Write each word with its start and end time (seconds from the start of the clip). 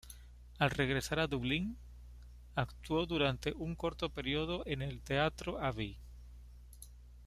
Al 0.57 0.71
regresar 0.71 1.19
a 1.19 1.27
Dublín, 1.27 1.77
actuó 2.55 3.05
durante 3.05 3.53
un 3.53 3.75
corto 3.75 4.09
período 4.09 4.63
en 4.65 4.81
el 4.81 4.99
Teatro 5.03 5.59
Abbey. 5.59 5.99